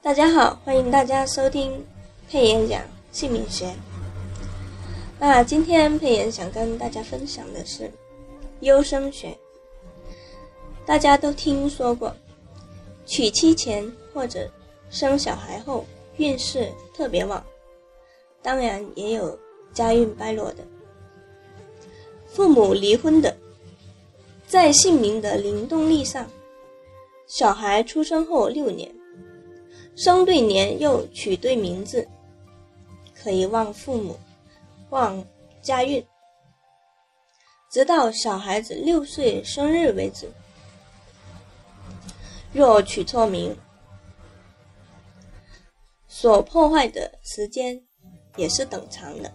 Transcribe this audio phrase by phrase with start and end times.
[0.00, 1.84] 大家好，欢迎大家收听
[2.30, 2.80] 佩妍讲
[3.10, 3.74] 姓名学。
[5.18, 7.90] 那今天佩妍想跟大家分享的是
[8.60, 9.36] 优生学。
[10.86, 12.14] 大家都听说过，
[13.06, 13.84] 娶妻前
[14.14, 14.48] 或者
[14.88, 15.84] 生小孩后
[16.16, 17.44] 运势特别旺，
[18.40, 19.36] 当然也有
[19.74, 20.64] 家运败落的。
[22.28, 23.36] 父母离婚的，
[24.46, 26.24] 在姓名的灵动力上，
[27.26, 28.88] 小孩出生后六年。
[29.98, 32.06] 生对年又取对名字，
[33.20, 34.16] 可以旺父母，
[34.90, 35.26] 旺
[35.60, 36.06] 家运，
[37.68, 40.30] 直到小孩子六岁生日为止。
[42.52, 43.56] 若取错名，
[46.06, 47.82] 所破坏的时间
[48.36, 49.34] 也是等长的。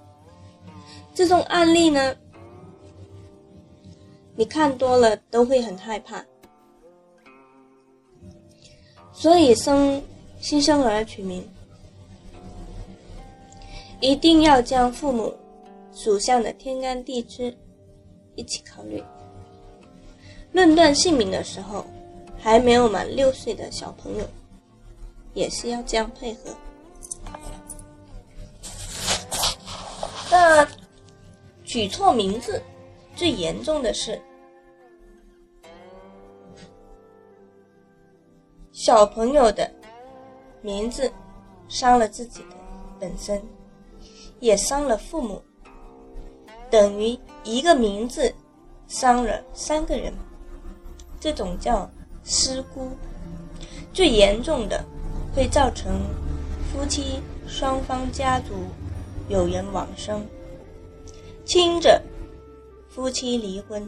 [1.13, 2.15] 这种案例呢，
[4.37, 6.25] 你看多了都会很害怕，
[9.11, 10.01] 所以生。
[10.43, 11.41] 新生儿取名，
[14.01, 15.33] 一定要将父母
[15.93, 17.55] 属相的天干地支
[18.35, 19.01] 一起考虑。
[20.51, 21.85] 论断姓名的时候，
[22.37, 24.27] 还没有满六岁的小朋友，
[25.33, 26.53] 也是要这样配合。
[30.29, 30.67] 那
[31.63, 32.61] 取错名字，
[33.15, 34.21] 最严重的是
[38.73, 39.71] 小朋友的。
[40.63, 41.11] 名字
[41.67, 42.55] 伤了自己的
[42.99, 43.39] 本身，
[44.39, 45.43] 也伤了父母，
[46.71, 48.33] 等于一个名字
[48.87, 50.13] 伤了三个人，
[51.19, 51.89] 这种叫
[52.23, 52.89] 失孤。
[53.91, 54.83] 最严重的
[55.35, 55.99] 会造成
[56.71, 58.53] 夫妻双方家族
[59.27, 60.25] 有人往生，
[61.45, 62.01] 轻者
[62.89, 63.87] 夫妻离婚，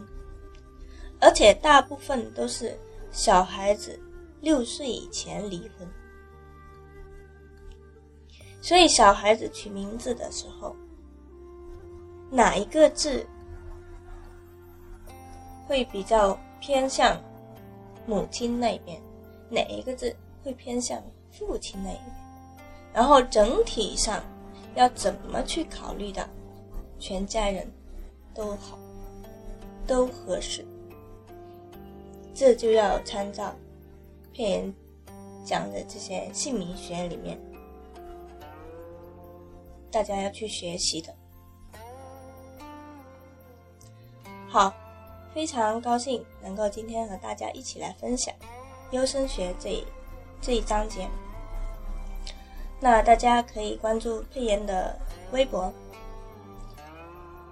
[1.20, 2.78] 而且大部分都是
[3.12, 4.00] 小孩子
[4.42, 5.88] 六岁以前离婚。
[8.66, 10.76] 所以，小孩子取名字的时候，
[12.32, 13.24] 哪一个字
[15.68, 17.16] 会比较偏向
[18.08, 19.00] 母亲那边？
[19.52, 21.00] 哪一个字会偏向
[21.32, 22.08] 父亲那一边？
[22.92, 24.20] 然后整体上
[24.74, 26.24] 要怎么去考虑到
[26.98, 27.72] 全家人
[28.34, 28.80] 都好，
[29.86, 30.66] 都合适？
[32.34, 33.54] 这就要参照
[34.32, 34.74] 骗人
[35.46, 37.40] 讲的这些姓名学里面。
[39.96, 41.16] 大家要去学习的。
[44.50, 44.74] 好，
[45.34, 48.36] 非常高兴能够今天和大家一起来分享
[48.92, 49.86] 优生学这一
[50.42, 51.08] 这一章节。
[52.82, 55.00] 那大家可以关注佩妍的
[55.32, 55.72] 微博，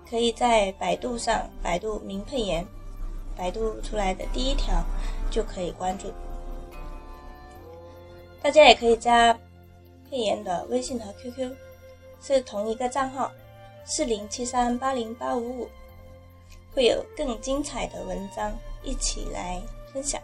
[0.09, 2.67] 可以在百度上百度“名佩妍”，
[3.37, 4.83] 百度出来的第一条
[5.31, 6.11] 就可以关注。
[8.41, 9.31] 大家也可以加
[10.09, 11.55] 佩妍的微信和 QQ。
[12.23, 13.29] 是同一个账号，
[13.85, 15.69] 四零七三八零八五五，
[16.73, 18.51] 会有更精彩的文章
[18.81, 19.61] 一起来
[19.91, 20.21] 分享。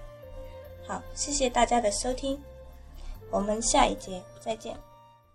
[0.87, 2.41] 好，谢谢大家的收听，
[3.29, 4.88] 我们下一节再见。